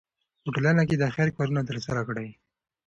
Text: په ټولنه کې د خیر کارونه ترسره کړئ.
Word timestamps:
په 0.43 0.49
ټولنه 0.55 0.81
کې 0.87 0.95
د 0.97 1.03
خیر 1.15 1.29
کارونه 1.37 1.61
ترسره 1.69 2.01
کړئ. 2.07 2.29